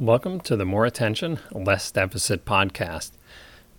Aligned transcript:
Welcome 0.00 0.38
to 0.42 0.54
the 0.54 0.64
More 0.64 0.86
Attention, 0.86 1.40
Less 1.50 1.90
Deficit 1.90 2.44
podcast. 2.44 3.10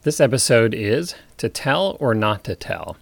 This 0.01 0.19
episode 0.19 0.73
is 0.73 1.15
To 1.37 1.47
Tell 1.47 1.95
or 2.01 2.13
Not 2.13 2.43
to 2.43 2.57
Tell. 2.57 2.97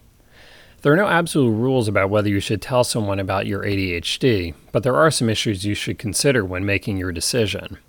There 0.83 0.93
are 0.93 0.97
no 0.97 1.07
absolute 1.07 1.49
rules 1.49 1.87
about 1.87 2.11
whether 2.11 2.29
you 2.29 2.39
should 2.39 2.61
tell 2.61 2.83
someone 2.83 3.19
about 3.19 3.47
your 3.47 3.63
ADHD, 3.63 4.53
but 4.71 4.83
there 4.83 4.95
are 4.95 5.09
some 5.09 5.31
issues 5.31 5.65
you 5.65 5.73
should 5.73 5.97
consider 5.97 6.45
when 6.45 6.63
making 6.63 6.97
your 6.97 7.11
decision. 7.11 7.79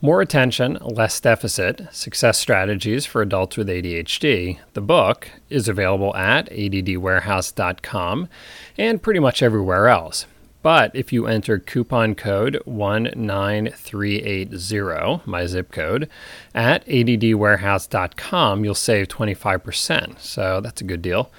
More 0.00 0.22
Attention, 0.22 0.78
Less 0.80 1.20
Deficit 1.20 1.86
Success 1.92 2.38
Strategies 2.38 3.04
for 3.04 3.20
Adults 3.20 3.58
with 3.58 3.68
ADHD, 3.68 4.60
the 4.72 4.80
book, 4.80 5.28
is 5.50 5.68
available 5.68 6.16
at 6.16 6.48
addwarehouse.com 6.48 8.30
and 8.78 9.02
pretty 9.02 9.20
much 9.20 9.42
everywhere 9.42 9.88
else. 9.88 10.24
But 10.66 10.90
if 10.94 11.12
you 11.12 11.28
enter 11.28 11.60
coupon 11.60 12.16
code 12.16 12.60
19380, 12.66 15.20
my 15.24 15.46
zip 15.46 15.70
code, 15.70 16.08
at 16.56 16.84
addwarehouse.com, 16.86 18.64
you'll 18.64 18.74
save 18.74 19.06
25%. 19.06 20.18
So 20.18 20.60
that's 20.60 20.80
a 20.80 20.84
good 20.84 21.02
deal. 21.02 21.30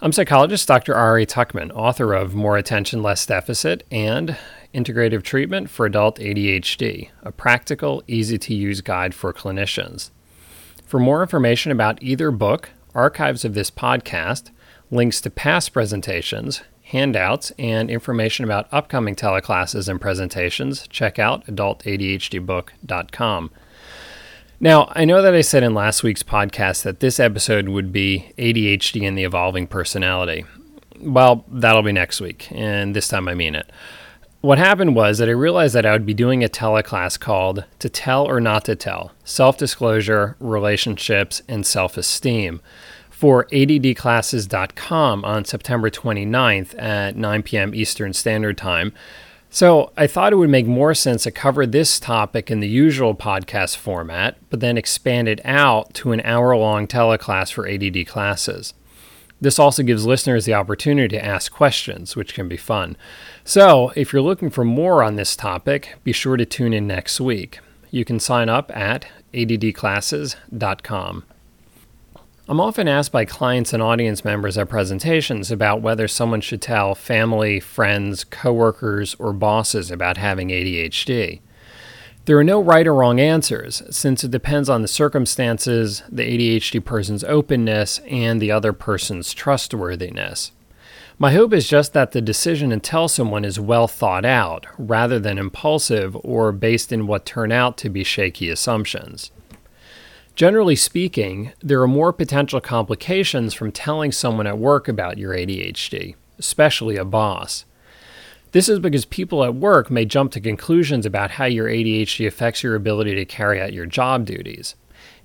I'm 0.00 0.12
psychologist 0.12 0.68
Dr. 0.68 0.94
Ari 0.94 1.24
Tuckman, 1.24 1.72
author 1.74 2.12
of 2.12 2.34
More 2.34 2.58
Attention, 2.58 3.02
Less 3.02 3.24
Deficit 3.24 3.82
and 3.90 4.36
Integrative 4.74 5.22
Treatment 5.22 5.70
for 5.70 5.86
Adult 5.86 6.18
ADHD, 6.18 7.08
a 7.22 7.32
practical, 7.32 8.02
easy 8.06 8.36
to 8.36 8.54
use 8.54 8.82
guide 8.82 9.14
for 9.14 9.32
clinicians. 9.32 10.10
For 10.84 11.00
more 11.00 11.22
information 11.22 11.72
about 11.72 12.02
either 12.02 12.30
book, 12.30 12.68
archives 12.94 13.42
of 13.42 13.54
this 13.54 13.70
podcast, 13.70 14.50
links 14.90 15.22
to 15.22 15.30
past 15.30 15.72
presentations, 15.72 16.60
handouts, 16.86 17.50
and 17.58 17.90
information 17.90 18.44
about 18.44 18.68
upcoming 18.72 19.16
teleclasses 19.16 19.88
and 19.88 20.00
presentations, 20.00 20.86
check 20.88 21.18
out 21.18 21.44
adultadhdbook.com. 21.46 23.50
Now, 24.58 24.90
I 24.94 25.04
know 25.04 25.20
that 25.20 25.34
I 25.34 25.40
said 25.40 25.62
in 25.62 25.74
last 25.74 26.02
week's 26.02 26.22
podcast 26.22 26.84
that 26.84 27.00
this 27.00 27.18
episode 27.18 27.68
would 27.68 27.92
be 27.92 28.32
ADHD 28.38 29.06
and 29.06 29.18
the 29.18 29.24
evolving 29.24 29.66
personality. 29.66 30.44
Well, 31.00 31.44
that'll 31.48 31.82
be 31.82 31.92
next 31.92 32.20
week, 32.20 32.48
and 32.52 32.94
this 32.94 33.08
time 33.08 33.28
I 33.28 33.34
mean 33.34 33.54
it. 33.54 33.70
What 34.40 34.58
happened 34.58 34.94
was 34.94 35.18
that 35.18 35.28
I 35.28 35.32
realized 35.32 35.74
that 35.74 35.84
I 35.84 35.92
would 35.92 36.06
be 36.06 36.14
doing 36.14 36.44
a 36.44 36.48
teleclass 36.48 37.18
called 37.18 37.64
To 37.80 37.88
Tell 37.88 38.24
or 38.24 38.40
Not 38.40 38.64
to 38.66 38.76
Tell 38.76 39.12
Self 39.24 39.58
Disclosure, 39.58 40.36
Relationships, 40.38 41.42
and 41.48 41.66
Self 41.66 41.96
Esteem 41.96 42.60
for 43.16 43.46
addclasses.com 43.46 45.24
on 45.24 45.42
September 45.46 45.88
29th 45.88 46.78
at 46.78 47.16
9 47.16 47.42
p.m. 47.44 47.74
Eastern 47.74 48.12
Standard 48.12 48.58
Time. 48.58 48.92
So 49.48 49.90
I 49.96 50.06
thought 50.06 50.34
it 50.34 50.36
would 50.36 50.50
make 50.50 50.66
more 50.66 50.92
sense 50.92 51.22
to 51.22 51.30
cover 51.30 51.64
this 51.64 51.98
topic 51.98 52.50
in 52.50 52.60
the 52.60 52.68
usual 52.68 53.14
podcast 53.14 53.78
format, 53.78 54.36
but 54.50 54.60
then 54.60 54.76
expand 54.76 55.28
it 55.28 55.40
out 55.46 55.94
to 55.94 56.12
an 56.12 56.20
hour 56.26 56.54
long 56.58 56.86
teleclass 56.86 57.50
for 57.50 57.66
ADD 57.66 58.06
classes. 58.06 58.74
This 59.40 59.58
also 59.58 59.82
gives 59.82 60.04
listeners 60.04 60.44
the 60.44 60.52
opportunity 60.52 61.16
to 61.16 61.24
ask 61.24 61.50
questions, 61.50 62.16
which 62.16 62.34
can 62.34 62.48
be 62.48 62.58
fun. 62.58 62.98
So, 63.44 63.94
if 63.96 64.12
you're 64.12 64.20
looking 64.20 64.50
for 64.50 64.64
more 64.64 65.02
on 65.02 65.16
this 65.16 65.34
topic, 65.34 65.94
be 66.04 66.12
sure 66.12 66.36
to 66.36 66.44
tune 66.44 66.74
in 66.74 66.86
next 66.86 67.18
week. 67.18 67.60
You 67.90 68.04
can 68.04 68.20
sign 68.20 68.50
up 68.50 68.70
at 68.76 69.06
addclasses.com. 69.32 71.24
I'm 72.48 72.60
often 72.60 72.86
asked 72.86 73.10
by 73.10 73.24
clients 73.24 73.72
and 73.72 73.82
audience 73.82 74.24
members 74.24 74.56
at 74.56 74.68
presentations 74.68 75.50
about 75.50 75.82
whether 75.82 76.06
someone 76.06 76.40
should 76.40 76.62
tell 76.62 76.94
family, 76.94 77.58
friends, 77.58 78.22
coworkers, 78.22 79.16
or 79.18 79.32
bosses 79.32 79.90
about 79.90 80.16
having 80.16 80.50
ADHD. 80.50 81.40
There 82.26 82.38
are 82.38 82.44
no 82.44 82.60
right 82.60 82.86
or 82.86 82.94
wrong 82.94 83.18
answers, 83.18 83.82
since 83.90 84.22
it 84.22 84.30
depends 84.30 84.68
on 84.68 84.82
the 84.82 84.88
circumstances, 84.88 86.04
the 86.08 86.22
ADHD 86.22 86.84
person's 86.84 87.24
openness, 87.24 87.98
and 88.08 88.40
the 88.40 88.52
other 88.52 88.72
person's 88.72 89.34
trustworthiness. 89.34 90.52
My 91.18 91.32
hope 91.32 91.52
is 91.52 91.68
just 91.68 91.94
that 91.94 92.12
the 92.12 92.20
decision 92.20 92.70
to 92.70 92.78
tell 92.78 93.08
someone 93.08 93.44
is 93.44 93.58
well 93.58 93.88
thought 93.88 94.24
out, 94.24 94.66
rather 94.78 95.18
than 95.18 95.36
impulsive 95.36 96.16
or 96.22 96.52
based 96.52 96.92
in 96.92 97.08
what 97.08 97.26
turn 97.26 97.50
out 97.50 97.76
to 97.78 97.88
be 97.88 98.04
shaky 98.04 98.50
assumptions. 98.50 99.32
Generally 100.36 100.76
speaking, 100.76 101.52
there 101.60 101.80
are 101.80 101.88
more 101.88 102.12
potential 102.12 102.60
complications 102.60 103.54
from 103.54 103.72
telling 103.72 104.12
someone 104.12 104.46
at 104.46 104.58
work 104.58 104.86
about 104.86 105.16
your 105.16 105.32
ADHD, 105.32 106.14
especially 106.38 106.98
a 106.98 107.06
boss. 107.06 107.64
This 108.52 108.68
is 108.68 108.78
because 108.78 109.06
people 109.06 109.44
at 109.44 109.54
work 109.54 109.90
may 109.90 110.04
jump 110.04 110.32
to 110.32 110.40
conclusions 110.40 111.06
about 111.06 111.32
how 111.32 111.46
your 111.46 111.68
ADHD 111.68 112.26
affects 112.26 112.62
your 112.62 112.74
ability 112.74 113.14
to 113.14 113.24
carry 113.24 113.62
out 113.62 113.72
your 113.72 113.86
job 113.86 114.26
duties. 114.26 114.74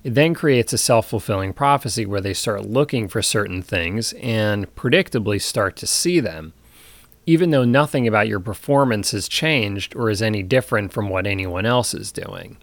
It 0.02 0.14
then 0.14 0.32
creates 0.32 0.72
a 0.72 0.78
self 0.78 1.10
fulfilling 1.10 1.52
prophecy 1.52 2.06
where 2.06 2.22
they 2.22 2.32
start 2.32 2.64
looking 2.64 3.06
for 3.06 3.20
certain 3.20 3.60
things 3.60 4.14
and 4.14 4.74
predictably 4.76 5.42
start 5.42 5.76
to 5.76 5.86
see 5.86 6.20
them, 6.20 6.54
even 7.26 7.50
though 7.50 7.64
nothing 7.64 8.08
about 8.08 8.28
your 8.28 8.40
performance 8.40 9.10
has 9.10 9.28
changed 9.28 9.94
or 9.94 10.08
is 10.08 10.22
any 10.22 10.42
different 10.42 10.90
from 10.90 11.10
what 11.10 11.26
anyone 11.26 11.66
else 11.66 11.92
is 11.92 12.12
doing. 12.12 12.56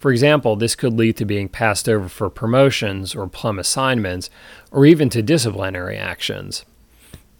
For 0.00 0.10
example, 0.10 0.56
this 0.56 0.74
could 0.74 0.94
lead 0.94 1.18
to 1.18 1.26
being 1.26 1.50
passed 1.50 1.88
over 1.88 2.08
for 2.08 2.30
promotions 2.30 3.14
or 3.14 3.28
plum 3.28 3.58
assignments, 3.58 4.30
or 4.72 4.86
even 4.86 5.10
to 5.10 5.22
disciplinary 5.22 5.98
actions. 5.98 6.64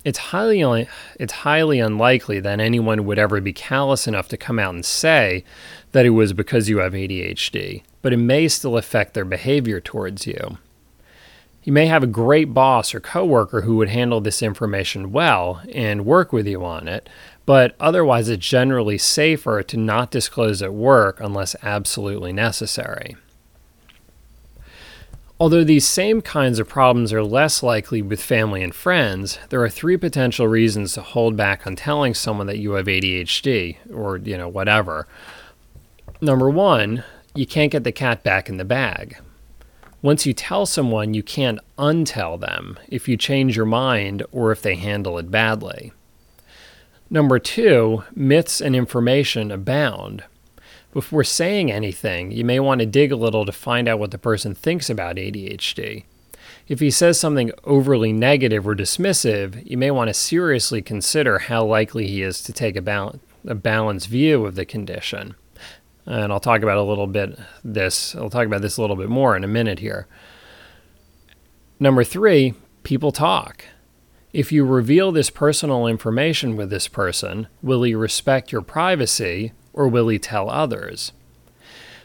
It's 0.05 0.19
highly, 0.19 0.87
it's 1.19 1.33
highly 1.33 1.81
unlikely 1.81 2.39
that 2.41 2.61
anyone 2.61 3.07
would 3.07 3.19
ever 3.19 3.41
be 3.41 3.55
callous 3.55 4.07
enough 4.07 4.29
to 4.29 4.37
come 4.37 4.59
out 4.59 4.75
and 4.75 4.85
say 4.85 5.43
that 5.93 6.05
it 6.05 6.11
was 6.11 6.35
because 6.35 6.69
you 6.69 6.79
have 6.79 6.93
ADHD, 6.93 7.83
but 8.03 8.13
it 8.13 8.19
may 8.19 8.47
still 8.47 8.77
affect 8.77 9.15
their 9.15 9.25
behavior 9.25 9.81
towards 9.81 10.27
you. 10.27 10.59
You 11.63 11.73
may 11.73 11.87
have 11.87 12.03
a 12.03 12.07
great 12.07 12.55
boss 12.55 12.95
or 12.95 13.01
coworker 13.01 13.63
who 13.63 13.77
would 13.77 13.91
handle 13.91 14.21
this 14.21 14.43
information 14.43 15.13
well 15.13 15.63
and 15.75 16.07
work 16.07 16.33
with 16.33 16.47
you 16.47 16.65
on 16.65 16.89
it, 16.89 17.09
but 17.47 17.75
otherwise 17.81 18.29
it's 18.29 18.47
generally 18.47 18.99
safer 18.99 19.63
to 19.63 19.77
not 19.77 20.11
disclose 20.11 20.63
at 20.63 20.75
work 20.75 21.21
unless 21.21 21.57
absolutely 21.63 22.33
necessary. 22.33 23.17
Although 25.41 25.65
these 25.65 25.89
same 25.89 26.21
kinds 26.21 26.59
of 26.59 26.69
problems 26.69 27.15
are 27.15 27.23
less 27.23 27.63
likely 27.63 28.03
with 28.03 28.23
family 28.23 28.63
and 28.63 28.75
friends, 28.75 29.39
there 29.49 29.63
are 29.63 29.71
three 29.71 29.97
potential 29.97 30.47
reasons 30.47 30.93
to 30.93 31.01
hold 31.01 31.35
back 31.35 31.67
on 31.67 31.77
telling 31.77 32.13
someone 32.13 32.47
that 32.47 32.59
you 32.59 32.73
have 32.73 32.85
ADHD 32.85 33.79
or, 33.91 34.19
you 34.19 34.37
know, 34.37 34.49
whatever. 34.49 35.09
Number 36.21 36.51
1, 36.51 37.03
you 37.35 37.47
can't 37.47 37.73
get 37.73 37.85
the 37.85 37.93
cat 37.93 38.23
back 38.23 38.51
in 38.51 38.59
the 38.59 38.67
bag. 38.67 39.17
Once 40.03 40.27
you 40.27 40.35
tell 40.35 40.67
someone, 40.67 41.15
you 41.15 41.23
can't 41.23 41.59
untell 41.79 42.39
them 42.39 42.79
if 42.89 43.09
you 43.09 43.17
change 43.17 43.57
your 43.57 43.65
mind 43.65 44.23
or 44.33 44.53
if 44.53 44.61
they 44.61 44.75
handle 44.75 45.17
it 45.17 45.31
badly. 45.31 45.91
Number 47.13 47.41
two, 47.41 48.05
myths 48.15 48.61
and 48.61 48.77
information 48.77 49.51
abound. 49.51 50.23
Before 50.93 51.25
saying 51.25 51.71
anything, 51.71 52.31
you 52.31 52.45
may 52.45 52.61
want 52.61 52.81
to 52.81 52.87
dig 52.87 53.11
a 53.11 53.17
little 53.17 53.45
to 53.45 53.53
find 53.53 53.89
out 53.89 53.99
what 53.99 54.13
the 54.13 54.19
person 54.19 54.55
thinks 54.55 54.89
about 54.89 55.17
ADHD. 55.17 56.05
If 56.69 56.79
he 56.79 56.91
says 56.91 57.19
something 57.19 57.51
overly 57.65 58.13
negative 58.13 58.67
or 58.67 58.77
dismissive, 58.77 59.69
you 59.69 59.77
may 59.77 59.91
want 59.91 60.09
to 60.09 60.15
seriously 60.15 60.83
consider 60.83 61.41
how 61.41 61.65
likely 61.65 62.07
he 62.07 62.23
is 62.23 62.41
to 62.43 62.53
take 62.53 62.77
a, 62.77 62.83
bal- 62.83 63.19
a 63.45 63.57
balanced 63.57 64.09
view 64.09 64.47
of 64.47 64.55
the 64.55 64.65
condition. 64.65 65.35
And 66.07 66.33
I'll 66.33 66.41
talk 66.41 66.63
about 66.63 66.79
a 66.79 66.83
little 66.83 67.09
bit 67.09 67.39
this, 67.65 68.15
I'll 68.15 68.31
talk 68.31 68.47
about 68.47 68.63
this 68.63 68.77
a 68.77 68.81
little 68.81 68.97
bit 68.97 69.09
more 69.09 69.37
in 69.37 69.43
a 69.43 69.49
minute 69.49 69.81
here. 69.81 70.07
Number 71.81 72.05
three, 72.05 72.55
people 72.85 73.11
talk. 73.11 73.65
If 74.33 74.53
you 74.53 74.65
reveal 74.65 75.11
this 75.11 75.29
personal 75.29 75.89
information 75.89 76.57
with 76.57 76.71
this 76.71 76.87
person, 76.87 77.49
will 77.63 77.83
he 77.83 77.97
respect 77.97 78.53
your 78.53 78.63
privacy 78.63 79.53
or 79.73 79.89
will 79.89 80.07
he 80.07 80.21
tell 80.21 80.49
others? 80.49 81.13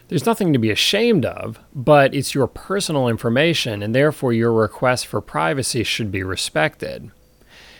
There's 0.08 0.26
nothing 0.26 0.52
to 0.52 0.58
be 0.58 0.70
ashamed 0.70 1.24
of, 1.24 1.60
but 1.72 2.14
it's 2.14 2.34
your 2.34 2.48
personal 2.48 3.06
information 3.06 3.80
and 3.80 3.94
therefore 3.94 4.32
your 4.32 4.52
request 4.52 5.06
for 5.06 5.20
privacy 5.20 5.84
should 5.84 6.10
be 6.10 6.24
respected. 6.24 7.12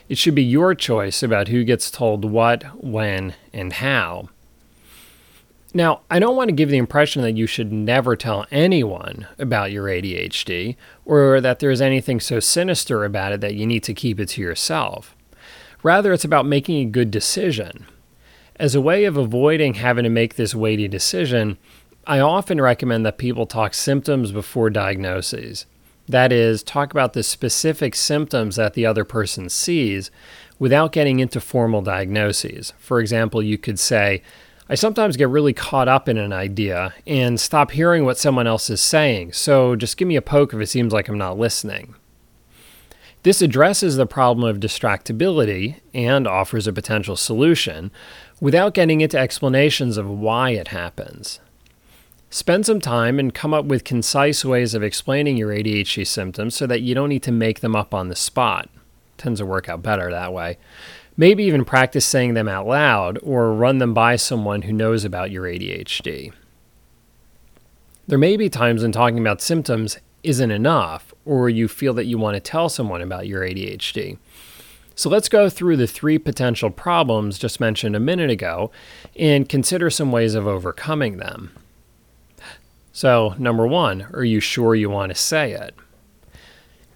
It 0.09 0.17
should 0.17 0.37
be 0.37 0.45
your 0.45 0.77
choice 0.77 1.25
about 1.25 1.49
who 1.49 1.65
gets 1.65 1.91
told 1.91 2.25
what, 2.25 2.63
when, 2.83 3.35
and 3.53 3.73
how. 3.73 4.29
Now, 5.77 6.01
I 6.11 6.21
don't 6.21 6.37
want 6.37 6.49
to 6.49 6.55
give 6.55 6.71
the 6.71 6.79
impression 6.79 7.21
that 7.21 7.37
you 7.37 7.47
should 7.47 7.71
never 7.71 8.17
tell 8.17 8.47
anyone 8.51 9.27
about 9.39 9.73
your 9.73 9.85
ADHD 9.85 10.75
or 11.05 11.39
that 11.43 11.59
there's 11.59 11.83
anything 11.83 12.19
so 12.19 12.41
sinister 12.41 13.05
about 13.05 13.33
it 13.33 13.43
that 13.43 13.57
you 13.57 13.67
need 13.67 13.83
to 13.83 13.93
keep 13.93 14.19
it 14.19 14.31
to 14.31 14.41
yourself. 14.41 15.15
Rather, 15.83 16.15
it's 16.15 16.25
about 16.25 16.47
making 16.47 16.79
a 16.79 16.91
good 16.91 17.11
decision. 17.11 17.85
As 18.59 18.75
a 18.75 18.81
way 18.81 19.05
of 19.05 19.19
avoiding 19.19 19.75
having 19.75 20.05
to 20.05 20.09
make 20.09 20.37
this 20.37 20.55
weighty 20.55 20.89
decision, 20.89 21.59
I 22.07 22.21
often 22.21 22.59
recommend 22.59 23.05
that 23.05 23.19
people 23.19 23.45
talk 23.45 23.75
symptoms 23.75 24.33
before 24.33 24.71
diagnoses. 24.71 25.67
That 26.09 26.33
is, 26.33 26.63
talk 26.63 26.91
about 26.93 27.13
the 27.13 27.23
specific 27.23 27.95
symptoms 27.95 28.57
that 28.57 28.73
the 28.73 28.87
other 28.87 29.05
person 29.05 29.51
sees 29.51 30.11
without 30.59 30.93
getting 30.93 31.21
into 31.21 31.39
formal 31.39 31.83
diagnoses. 31.83 32.73
For 32.79 32.99
example, 32.99 33.43
you 33.43 33.59
could 33.59 33.79
say, 33.79 34.23
I 34.69 34.75
sometimes 34.75 35.17
get 35.17 35.29
really 35.29 35.53
caught 35.53 35.87
up 35.87 36.09
in 36.09 36.19
an 36.19 36.33
idea 36.33 36.93
and 37.07 37.39
stop 37.39 37.71
hearing 37.71 38.05
what 38.05 38.19
someone 38.19 38.49
else 38.49 38.69
is 38.69 38.81
saying, 38.81 39.33
so 39.33 39.77
just 39.77 39.97
give 39.97 40.09
me 40.09 40.17
a 40.17 40.23
poke 40.23 40.53
if 40.53 40.61
it 40.61 40.67
seems 40.67 40.93
like 40.93 41.09
I'm 41.09 41.19
not 41.19 41.39
listening. 41.39 41.95
This 43.23 43.43
addresses 43.43 43.97
the 43.97 44.07
problem 44.07 44.49
of 44.49 44.61
distractibility 44.61 45.77
and 45.95 46.27
offers 46.27 46.67
a 46.67 46.73
potential 46.73 47.17
solution 47.17 47.93
without 48.41 48.75
getting 48.75 49.01
into 49.01 49.19
explanations 49.19 49.97
of 49.97 50.09
why 50.09 50.51
it 50.51 50.69
happens. 50.69 51.41
Spend 52.29 52.67
some 52.67 52.81
time 52.81 53.21
and 53.21 53.33
come 53.33 53.55
up 53.55 53.67
with 53.67 53.85
concise 53.85 54.45
ways 54.45 54.75
of 54.75 54.83
explaining 54.83 55.37
your 55.37 55.51
ADHD 55.51 56.07
symptoms 56.07 56.57
so 56.57 56.67
that 56.67 56.83
you 56.83 56.95
don't 56.95 57.09
need 57.09 57.23
to 57.23 57.33
make 57.33 57.61
them 57.61 57.77
up 57.77 57.95
on 57.95 58.09
the 58.09 58.17
spot. 58.17 58.69
Tends 59.19 59.41
to 59.41 59.47
work 59.47 59.69
out 59.69 59.83
better 59.83 60.11
that 60.11 60.33
way. 60.33 60.59
Maybe 61.17 61.45
even 61.45 61.65
practice 61.65 62.05
saying 62.05 62.35
them 62.35 62.49
out 62.49 62.67
loud 62.67 63.19
or 63.23 63.55
run 63.55 63.79
them 63.79 63.95
by 63.95 64.17
someone 64.17 64.63
who 64.63 64.73
knows 64.73 65.05
about 65.05 65.31
your 65.31 65.45
ADHD. 65.45 66.33
There 68.07 68.19
may 68.19 68.37
be 68.37 68.49
times 68.49 68.83
when 68.83 68.93
talking 68.93 69.19
about 69.19 69.41
symptoms 69.41 69.99
isn't 70.23 70.51
enough, 70.51 71.15
or 71.25 71.49
you 71.49 71.69
feel 71.69 71.95
that 71.95 72.07
you 72.07 72.19
want 72.19 72.35
to 72.35 72.41
tell 72.41 72.69
someone 72.69 73.01
about 73.01 73.27
your 73.27 73.43
ADHD. 73.43 74.19
So 74.95 75.11
let's 75.11 75.29
go 75.29 75.49
through 75.51 75.77
the 75.77 75.87
three 75.87 76.19
potential 76.19 76.71
problems 76.71 77.39
just 77.39 77.61
mentioned 77.61 77.95
a 77.95 78.01
minute 78.01 78.31
ago 78.31 78.71
and 79.15 79.49
consider 79.49 79.91
some 79.91 80.11
ways 80.11 80.35
of 80.35 80.47
overcoming 80.47 81.19
them. 81.19 81.53
So, 82.93 83.35
number 83.39 83.67
one, 83.67 84.07
are 84.15 84.25
you 84.25 84.41
sure 84.41 84.75
you 84.75 84.89
want 84.89 85.11
to 85.11 85.15
say 85.15 85.53
it? 85.53 85.75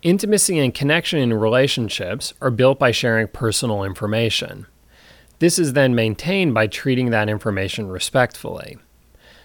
Intimacy 0.02 0.58
and 0.58 0.72
connection 0.72 1.18
in 1.18 1.34
relationships 1.34 2.32
are 2.40 2.50
built 2.50 2.78
by 2.78 2.90
sharing 2.90 3.28
personal 3.28 3.84
information. 3.84 4.66
This 5.40 5.58
is 5.58 5.74
then 5.74 5.94
maintained 5.94 6.54
by 6.54 6.68
treating 6.68 7.10
that 7.10 7.28
information 7.28 7.86
respectfully. 7.88 8.78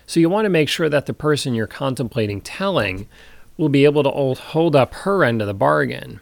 So, 0.07 0.21
you 0.21 0.29
want 0.29 0.45
to 0.45 0.49
make 0.49 0.69
sure 0.69 0.87
that 0.87 1.07
the 1.07 1.13
person 1.13 1.55
you're 1.55 1.67
contemplating 1.67 2.39
telling 2.39 3.09
will 3.57 3.69
be 3.69 3.83
able 3.83 4.03
to 4.03 4.41
hold 4.41 4.75
up 4.75 4.93
her 4.93 5.25
end 5.25 5.41
of 5.41 5.47
the 5.47 5.53
bargain. 5.53 6.21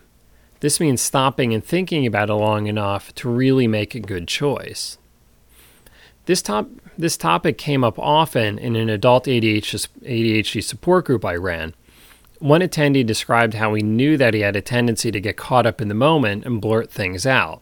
This 0.62 0.80
means 0.80 1.02
stopping 1.02 1.54
and 1.54 1.64
thinking 1.64 2.06
about 2.06 2.30
it 2.30 2.36
long 2.36 2.66
enough 2.68 3.14
to 3.16 3.30
really 3.30 3.68
make 3.68 3.94
a 3.94 4.00
good 4.00 4.28
choice. 4.28 4.98
This, 6.26 6.42
top, 6.42 6.70
this 6.98 7.18
topic 7.18 7.58
came 7.58 7.84
up 7.84 8.00
often 8.00 8.58
in 8.58 8.76
an 8.78 8.90
adult 8.90 9.26
ADHD, 9.26 9.88
ADHD 10.04 10.64
support 10.64 11.06
group 11.06 11.26
I 11.26 11.36
ran. 11.36 11.76
One 12.44 12.62
attendee 12.62 13.06
described 13.06 13.54
how 13.54 13.74
he 13.74 13.82
knew 13.82 14.18
that 14.18 14.34
he 14.34 14.42
had 14.42 14.56
a 14.56 14.62
tendency 14.62 15.12
to 15.12 15.22
get 15.22 15.38
caught 15.38 15.66
up 15.66 15.82
in 15.82 15.88
the 15.88 15.94
moment 15.94 16.46
and 16.46 16.60
blurt 16.60 16.92
things 16.92 17.26
out. 17.26 17.62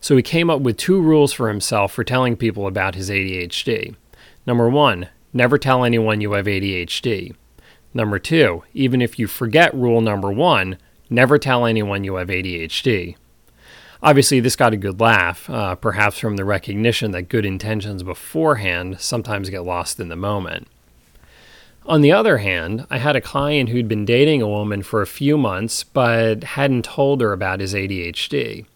So 0.00 0.16
he 0.16 0.22
came 0.22 0.48
up 0.48 0.60
with 0.62 0.76
two 0.76 1.00
rules 1.00 1.32
for 1.32 1.48
himself 1.48 1.92
for 1.92 2.02
telling 2.02 2.36
people 2.36 2.66
about 2.66 2.94
his 2.94 3.10
ADHD. 3.10 3.94
Number 4.46 4.68
one, 4.68 5.08
never 5.32 5.58
tell 5.58 5.84
anyone 5.84 6.20
you 6.20 6.32
have 6.32 6.46
ADHD. 6.46 7.34
Number 7.92 8.18
two, 8.18 8.64
even 8.72 9.02
if 9.02 9.18
you 9.18 9.26
forget 9.26 9.74
rule 9.74 10.00
number 10.00 10.32
one, 10.32 10.78
Never 11.12 11.38
tell 11.38 11.66
anyone 11.66 12.04
you 12.04 12.14
have 12.14 12.28
ADHD. 12.28 13.16
Obviously, 14.02 14.40
this 14.40 14.56
got 14.56 14.72
a 14.72 14.78
good 14.78 14.98
laugh, 14.98 15.48
uh, 15.50 15.74
perhaps 15.74 16.18
from 16.18 16.36
the 16.36 16.44
recognition 16.46 17.10
that 17.10 17.28
good 17.28 17.44
intentions 17.44 18.02
beforehand 18.02 18.98
sometimes 18.98 19.50
get 19.50 19.62
lost 19.62 20.00
in 20.00 20.08
the 20.08 20.16
moment. 20.16 20.68
On 21.84 22.00
the 22.00 22.12
other 22.12 22.38
hand, 22.38 22.86
I 22.90 22.98
had 22.98 23.16
a 23.16 23.20
client 23.20 23.68
who'd 23.68 23.88
been 23.88 24.04
dating 24.04 24.40
a 24.40 24.48
woman 24.48 24.82
for 24.82 25.02
a 25.02 25.06
few 25.06 25.36
months 25.36 25.82
but 25.82 26.44
hadn't 26.44 26.84
told 26.84 27.20
her 27.20 27.32
about 27.32 27.58
his 27.58 27.74
ADHD. 27.74 28.66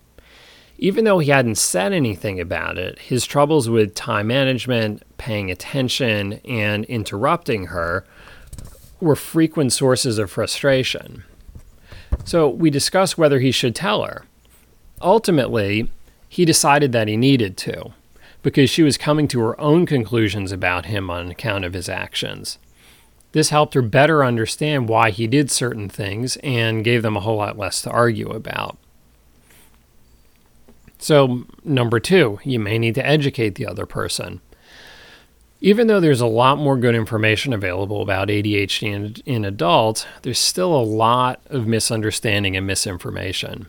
Even 0.79 1.05
though 1.05 1.21
he 1.21 1.31
hadn't 1.31 1.55
said 1.55 1.93
anything 1.93 2.41
about 2.41 2.79
it, 2.79 2.99
his 2.99 3.25
troubles 3.25 3.69
with 3.69 3.95
time 3.95 4.27
management, 4.27 5.03
paying 5.19 5.51
attention, 5.51 6.35
and 6.45 6.85
interrupting 6.87 7.67
her 7.67 8.05
were 9.01 9.17
frequent 9.17 9.73
sources 9.73 10.19
of 10.19 10.31
frustration. 10.31 11.23
So 12.25 12.49
we 12.49 12.71
discussed 12.71 13.17
whether 13.17 13.39
he 13.39 13.53
should 13.53 13.75
tell 13.75 14.03
her. 14.03 14.27
Ultimately, 15.01 15.91
he 16.29 16.45
decided 16.45 16.93
that 16.93 17.09
he 17.09 17.17
needed 17.17 17.57
to, 17.59 17.93
because 18.43 18.69
she 18.69 18.83
was 18.83 18.99
coming 18.99 19.29
to 19.29 19.41
her 19.41 19.59
own 19.61 19.87
conclusions 19.87 20.51
about 20.51 20.87
him 20.87 21.09
on 21.09 21.31
account 21.31 21.65
of 21.65 21.73
his 21.73 21.89
actions. 21.89 22.59
This 23.37 23.51
helped 23.51 23.75
her 23.75 23.83
better 23.83 24.25
understand 24.25 24.89
why 24.89 25.11
he 25.11 25.27
did 25.27 25.51
certain 25.51 25.91
things 25.91 26.39
and 26.39 26.83
gave 26.83 27.03
them 27.03 27.19
a 27.19 27.21
whole 27.21 27.37
lot 27.37 27.59
less 27.59 27.83
to 27.83 27.91
argue 27.91 28.31
about. 28.31 28.79
So, 30.97 31.45
number 31.63 32.01
two, 32.01 32.39
you 32.45 32.59
may 32.59 32.79
need 32.79 32.95
to 32.95 33.07
educate 33.07 33.57
the 33.57 33.67
other 33.67 33.85
person. 33.85 34.41
Even 35.61 35.87
though 35.87 36.01
there's 36.01 36.23
a 36.23 36.27
lot 36.27 36.57
more 36.57 36.79
good 36.79 36.95
information 36.95 37.53
available 37.53 38.01
about 38.01 38.29
ADHD 38.29 38.91
in, 38.91 39.17
in 39.27 39.45
adults, 39.45 40.07
there's 40.23 40.39
still 40.39 40.75
a 40.75 40.81
lot 40.83 41.43
of 41.51 41.67
misunderstanding 41.67 42.57
and 42.57 42.67
misinformation. 42.67 43.67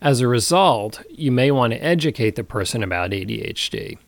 As 0.00 0.22
a 0.22 0.28
result, 0.28 1.02
you 1.10 1.30
may 1.30 1.50
want 1.50 1.74
to 1.74 1.84
educate 1.84 2.36
the 2.36 2.42
person 2.42 2.82
about 2.82 3.10
ADHD. 3.10 3.98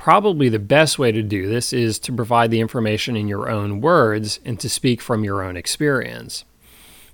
Probably 0.00 0.48
the 0.48 0.58
best 0.58 0.98
way 0.98 1.12
to 1.12 1.22
do 1.22 1.46
this 1.46 1.74
is 1.74 1.98
to 1.98 2.12
provide 2.12 2.50
the 2.50 2.60
information 2.60 3.18
in 3.18 3.28
your 3.28 3.50
own 3.50 3.82
words 3.82 4.40
and 4.46 4.58
to 4.58 4.66
speak 4.66 5.02
from 5.02 5.24
your 5.24 5.42
own 5.42 5.58
experience. 5.58 6.46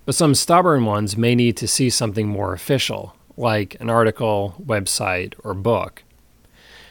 But 0.05 0.15
some 0.15 0.37
stubborn 0.37 0.85
ones 0.85 1.17
may 1.17 1.35
need 1.35 1.57
to 1.57 1.67
see 1.67 1.91
something 1.91 2.29
more 2.29 2.53
official, 2.53 3.17
like 3.37 3.77
an 3.81 3.91
article, 3.91 4.55
website, 4.65 5.35
or 5.43 5.53
book. 5.53 6.05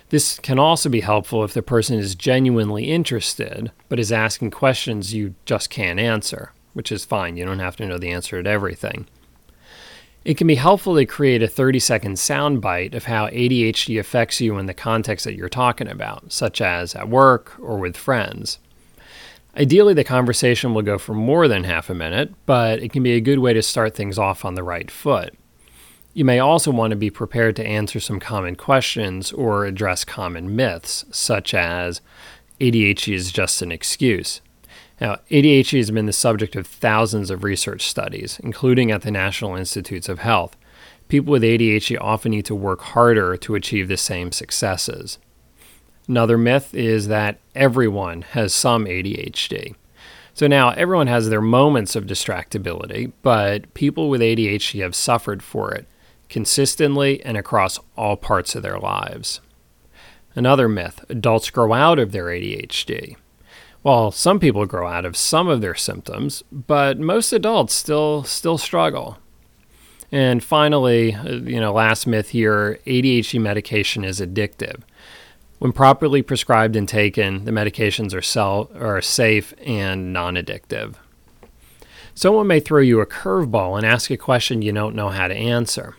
This 0.10 0.38
can 0.38 0.60
also 0.60 0.90
be 0.90 1.00
helpful 1.00 1.46
if 1.46 1.54
the 1.54 1.62
person 1.62 1.98
is 1.98 2.14
genuinely 2.14 2.92
interested, 2.92 3.72
but 3.88 3.98
is 3.98 4.12
asking 4.12 4.52
questions 4.52 5.14
you 5.14 5.34
just 5.46 5.70
can't 5.70 5.98
answer, 5.98 6.52
which 6.74 6.92
is 6.92 7.06
fine. 7.06 7.38
You 7.38 7.46
don't 7.46 7.60
have 7.60 7.78
to 7.78 7.86
know 7.86 7.98
the 7.98 8.12
answer 8.12 8.44
to 8.44 8.50
everything. 8.50 9.08
It 10.26 10.38
can 10.38 10.48
be 10.48 10.56
helpful 10.56 10.96
to 10.96 11.06
create 11.06 11.44
a 11.44 11.48
30 11.48 11.78
second 11.78 12.16
soundbite 12.16 12.96
of 12.96 13.06
how 13.06 13.28
ADHD 13.28 14.00
affects 14.00 14.42
you 14.42 14.58
in 14.58 14.66
the 14.66 14.74
context 14.74 15.24
that 15.24 15.36
you're 15.36 15.48
talking 15.48 15.88
about, 15.88 16.34
such 16.34 16.62
as 16.62 16.96
at 16.96 17.08
work 17.08 17.54
or 17.60 17.78
with 17.78 17.96
friends. 17.96 18.58
Ideally, 19.56 19.94
the 19.94 20.04
conversation 20.04 20.74
will 20.74 20.82
go 20.82 20.98
for 20.98 21.14
more 21.14 21.48
than 21.48 21.64
half 21.64 21.92
a 21.92 21.94
minute, 21.94 22.34
but 22.48 22.80
it 22.80 22.92
can 22.92 23.04
be 23.04 23.14
a 23.14 23.22
good 23.22 23.38
way 23.38 23.54
to 23.54 23.62
start 23.62 23.96
things 23.96 24.18
off 24.18 24.44
on 24.44 24.56
the 24.56 24.64
right 24.64 24.90
foot. 24.90 25.36
You 26.16 26.26
may 26.26 26.40
also 26.40 26.72
want 26.72 26.90
to 26.90 26.98
be 26.98 27.12
prepared 27.12 27.56
to 27.58 27.66
answer 27.66 28.00
some 28.00 28.20
common 28.20 28.56
questions 28.56 29.32
or 29.32 29.66
address 29.66 30.04
common 30.04 30.56
myths, 30.56 31.06
such 31.12 31.54
as 31.54 32.02
ADHD 32.60 33.14
is 33.14 33.32
just 33.32 33.62
an 33.62 33.72
excuse. 33.72 34.42
Now, 35.02 35.18
ADHD 35.30 35.78
has 35.78 35.92
been 35.92 36.06
the 36.06 36.14
subject 36.14 36.56
of 36.56 36.66
thousands 36.66 37.30
of 37.30 37.44
research 37.44 37.88
studies, 37.88 38.40
including 38.44 38.92
at 38.92 39.02
the 39.02 39.12
National 39.12 39.56
Institutes 39.56 40.08
of 40.08 40.20
Health. 40.20 40.56
People 41.10 41.32
with 41.32 41.44
ADHD 41.44 41.98
often 42.00 42.32
need 42.32 42.46
to 42.46 42.56
work 42.56 42.82
harder 42.82 43.36
to 43.38 43.56
achieve 43.56 43.88
the 43.88 43.98
same 43.98 44.32
successes. 44.32 45.20
Another 46.08 46.38
myth 46.38 46.74
is 46.74 47.08
that 47.08 47.40
everyone 47.56 48.22
has 48.22 48.54
some 48.54 48.86
ADHD. 48.86 49.76
So 50.34 50.48
now 50.48 50.70
everyone 50.72 51.08
has 51.08 51.30
their 51.30 51.42
moments 51.42 51.96
of 51.96 52.06
distractibility, 52.06 53.12
but 53.22 53.74
people 53.74 54.10
with 54.10 54.22
ADHD 54.22 54.82
have 54.82 54.96
suffered 54.96 55.42
for 55.42 55.72
it 55.74 55.88
consistently 56.30 57.24
and 57.24 57.38
across 57.38 57.80
all 57.96 58.18
parts 58.18 58.56
of 58.56 58.64
their 58.64 58.80
lives. 58.80 59.42
Another 60.36 60.68
myth 60.68 61.04
adults 61.10 61.50
grow 61.50 61.74
out 61.74 62.00
of 62.00 62.12
their 62.12 62.26
ADHD. 62.26 63.16
Well, 63.86 64.10
some 64.10 64.40
people 64.40 64.66
grow 64.66 64.88
out 64.88 65.06
of 65.06 65.16
some 65.16 65.48
of 65.48 65.62
their 65.62 65.76
symptoms, 65.76 66.44
but 66.52 66.98
most 66.98 67.32
adults 67.32 67.76
still 67.76 68.24
still 68.24 68.58
struggle. 68.58 69.20
And 70.12 70.44
finally, 70.44 71.14
uh, 71.14 71.34
you 71.34 71.60
know, 71.60 71.72
last 71.72 72.08
myth 72.08 72.30
here, 72.30 72.80
ADHD 72.88 73.40
medication 73.40 74.04
is 74.04 74.20
addictive. 74.20 74.82
When 75.60 75.72
properly 75.72 76.24
prescribed 76.24 76.76
and 76.76 76.90
taken, 76.90 77.46
the 77.46 77.52
medications 77.52 78.16
are, 78.16 78.24
sell- 78.24 78.72
are 78.74 79.04
safe 79.04 79.54
and 79.64 80.12
non-addictive. 80.12 80.96
Someone 82.16 82.48
may 82.48 82.60
throw 82.60 82.82
you 82.82 83.02
a 83.02 83.06
curveball 83.06 83.78
and 83.78 83.86
ask 83.86 84.10
a 84.10 84.18
question 84.18 84.64
you 84.64 84.72
don't 84.72 84.96
know 84.96 85.10
how 85.10 85.28
to 85.28 85.36
answer. 85.36 85.96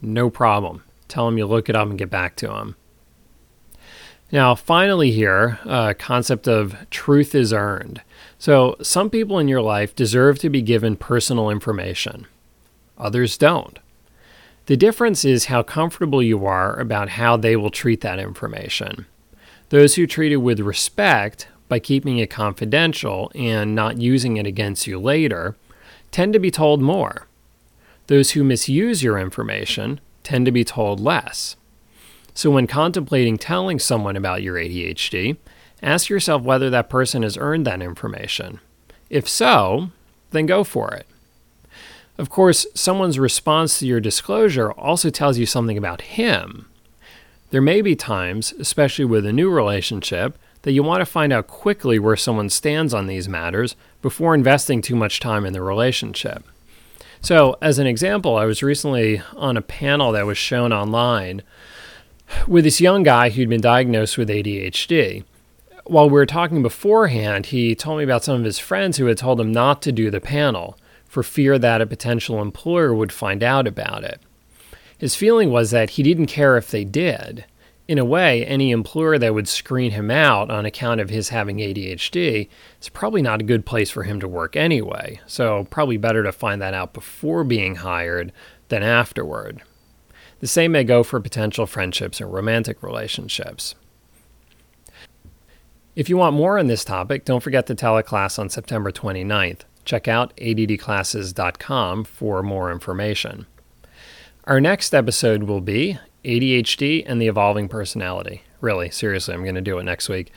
No 0.00 0.30
problem. 0.30 0.84
Tell 1.08 1.26
them 1.26 1.38
you 1.38 1.46
look 1.46 1.68
it 1.68 1.74
up 1.74 1.88
and 1.88 1.98
get 1.98 2.10
back 2.10 2.36
to 2.36 2.46
them. 2.46 2.76
Now, 4.34 4.56
finally, 4.56 5.12
here, 5.12 5.60
uh, 5.64 5.94
concept 5.96 6.48
of 6.48 6.74
truth 6.90 7.36
is 7.36 7.52
earned. 7.52 8.02
So, 8.36 8.74
some 8.82 9.08
people 9.08 9.38
in 9.38 9.46
your 9.46 9.62
life 9.62 9.94
deserve 9.94 10.40
to 10.40 10.50
be 10.50 10.60
given 10.60 10.96
personal 10.96 11.50
information, 11.50 12.26
others 12.98 13.38
don't. 13.38 13.78
The 14.66 14.76
difference 14.76 15.24
is 15.24 15.44
how 15.44 15.62
comfortable 15.62 16.20
you 16.20 16.46
are 16.46 16.76
about 16.80 17.10
how 17.10 17.36
they 17.36 17.54
will 17.54 17.70
treat 17.70 18.00
that 18.00 18.18
information. 18.18 19.06
Those 19.68 19.94
who 19.94 20.04
treat 20.04 20.32
it 20.32 20.38
with 20.38 20.58
respect 20.58 21.46
by 21.68 21.78
keeping 21.78 22.18
it 22.18 22.28
confidential 22.28 23.30
and 23.36 23.72
not 23.72 23.98
using 24.00 24.36
it 24.36 24.48
against 24.48 24.88
you 24.88 24.98
later 24.98 25.54
tend 26.10 26.32
to 26.32 26.40
be 26.40 26.50
told 26.50 26.82
more. 26.82 27.28
Those 28.08 28.32
who 28.32 28.42
misuse 28.42 29.00
your 29.00 29.16
information 29.16 30.00
tend 30.24 30.44
to 30.46 30.50
be 30.50 30.64
told 30.64 30.98
less. 30.98 31.54
So, 32.34 32.50
when 32.50 32.66
contemplating 32.66 33.38
telling 33.38 33.78
someone 33.78 34.16
about 34.16 34.42
your 34.42 34.56
ADHD, 34.56 35.36
ask 35.82 36.08
yourself 36.08 36.42
whether 36.42 36.68
that 36.70 36.90
person 36.90 37.22
has 37.22 37.38
earned 37.38 37.64
that 37.66 37.80
information. 37.80 38.60
If 39.08 39.28
so, 39.28 39.90
then 40.32 40.46
go 40.46 40.64
for 40.64 40.92
it. 40.92 41.06
Of 42.18 42.30
course, 42.30 42.66
someone's 42.74 43.18
response 43.18 43.78
to 43.78 43.86
your 43.86 44.00
disclosure 44.00 44.72
also 44.72 45.10
tells 45.10 45.38
you 45.38 45.46
something 45.46 45.78
about 45.78 46.02
him. 46.02 46.66
There 47.50 47.62
may 47.62 47.82
be 47.82 47.94
times, 47.94 48.52
especially 48.58 49.04
with 49.04 49.24
a 49.24 49.32
new 49.32 49.50
relationship, 49.50 50.36
that 50.62 50.72
you 50.72 50.82
want 50.82 51.02
to 51.02 51.06
find 51.06 51.32
out 51.32 51.46
quickly 51.46 51.98
where 51.98 52.16
someone 52.16 52.50
stands 52.50 52.94
on 52.94 53.06
these 53.06 53.28
matters 53.28 53.76
before 54.02 54.34
investing 54.34 54.80
too 54.80 54.96
much 54.96 55.20
time 55.20 55.44
in 55.44 55.52
the 55.52 55.62
relationship. 55.62 56.42
So, 57.20 57.56
as 57.62 57.78
an 57.78 57.86
example, 57.86 58.36
I 58.36 58.44
was 58.44 58.62
recently 58.62 59.22
on 59.34 59.56
a 59.56 59.62
panel 59.62 60.12
that 60.12 60.26
was 60.26 60.38
shown 60.38 60.72
online 60.72 61.42
with 62.46 62.64
this 62.64 62.80
young 62.80 63.02
guy 63.02 63.30
who'd 63.30 63.48
been 63.48 63.60
diagnosed 63.60 64.18
with 64.18 64.28
ADHD. 64.28 65.24
While 65.86 66.06
we 66.06 66.14
were 66.14 66.26
talking 66.26 66.62
beforehand, 66.62 67.46
he 67.46 67.74
told 67.74 67.98
me 67.98 68.04
about 68.04 68.24
some 68.24 68.38
of 68.38 68.44
his 68.44 68.58
friends 68.58 68.96
who 68.96 69.06
had 69.06 69.18
told 69.18 69.40
him 69.40 69.52
not 69.52 69.82
to 69.82 69.92
do 69.92 70.10
the 70.10 70.20
panel 70.20 70.78
for 71.06 71.22
fear 71.22 71.58
that 71.58 71.80
a 71.80 71.86
potential 71.86 72.40
employer 72.40 72.94
would 72.94 73.12
find 73.12 73.42
out 73.42 73.66
about 73.66 74.02
it. 74.02 74.20
His 74.96 75.14
feeling 75.14 75.50
was 75.50 75.70
that 75.70 75.90
he 75.90 76.02
didn't 76.02 76.26
care 76.26 76.56
if 76.56 76.70
they 76.70 76.84
did. 76.84 77.44
In 77.86 77.98
a 77.98 78.04
way, 78.04 78.46
any 78.46 78.70
employer 78.70 79.18
that 79.18 79.34
would 79.34 79.46
screen 79.46 79.90
him 79.90 80.10
out 80.10 80.50
on 80.50 80.64
account 80.64 81.02
of 81.02 81.10
his 81.10 81.28
having 81.28 81.58
ADHD 81.58 82.48
is 82.80 82.88
probably 82.88 83.20
not 83.20 83.42
a 83.42 83.44
good 83.44 83.66
place 83.66 83.90
for 83.90 84.04
him 84.04 84.20
to 84.20 84.28
work 84.28 84.56
anyway, 84.56 85.20
so 85.26 85.66
probably 85.68 85.98
better 85.98 86.22
to 86.22 86.32
find 86.32 86.62
that 86.62 86.72
out 86.72 86.94
before 86.94 87.44
being 87.44 87.76
hired 87.76 88.32
than 88.68 88.82
afterward. 88.82 89.60
The 90.44 90.48
same 90.48 90.72
may 90.72 90.84
go 90.84 91.02
for 91.02 91.20
potential 91.20 91.64
friendships 91.64 92.20
and 92.20 92.30
romantic 92.30 92.82
relationships. 92.82 93.74
If 95.96 96.10
you 96.10 96.18
want 96.18 96.36
more 96.36 96.58
on 96.58 96.66
this 96.66 96.84
topic, 96.84 97.24
don't 97.24 97.42
forget 97.42 97.66
to 97.68 97.74
teleclass 97.74 98.38
on 98.38 98.50
September 98.50 98.92
29th. 98.92 99.60
Check 99.86 100.06
out 100.06 100.36
addclasses.com 100.36 102.04
for 102.04 102.42
more 102.42 102.70
information. 102.70 103.46
Our 104.44 104.60
next 104.60 104.92
episode 104.92 105.44
will 105.44 105.62
be 105.62 105.98
ADHD 106.26 107.04
and 107.06 107.22
the 107.22 107.28
Evolving 107.28 107.70
Personality. 107.70 108.42
Really, 108.60 108.90
seriously, 108.90 109.32
I'm 109.32 109.44
going 109.44 109.54
to 109.54 109.62
do 109.62 109.78
it 109.78 109.84
next 109.84 110.10
week. 110.10 110.30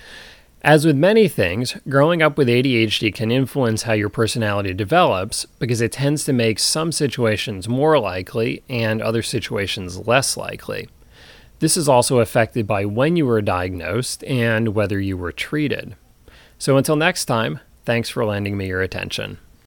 As 0.63 0.85
with 0.85 0.95
many 0.95 1.27
things, 1.27 1.75
growing 1.87 2.21
up 2.21 2.37
with 2.37 2.47
ADHD 2.47 3.13
can 3.13 3.31
influence 3.31 3.83
how 3.83 3.93
your 3.93 4.09
personality 4.09 4.73
develops 4.73 5.45
because 5.59 5.81
it 5.81 5.91
tends 5.91 6.23
to 6.25 6.33
make 6.33 6.59
some 6.59 6.91
situations 6.91 7.69
more 7.69 7.99
likely 7.99 8.63
and 8.67 9.01
other 9.01 9.21
situations 9.21 10.07
less 10.07 10.35
likely. 10.35 10.89
This 11.59 11.77
is 11.77 11.87
also 11.87 12.19
affected 12.19 12.67
by 12.67 12.85
when 12.85 13.15
you 13.15 13.25
were 13.25 13.41
diagnosed 13.41 14.23
and 14.25 14.75
whether 14.75 14.99
you 14.99 15.15
were 15.15 15.31
treated. 15.31 15.95
So 16.57 16.75
until 16.77 16.95
next 16.95 17.25
time, 17.25 17.59
Thanks 17.87 18.09
for 18.09 18.25
lending 18.25 18.57
me 18.57 18.67
your 18.67 18.81
attention. 18.81 19.37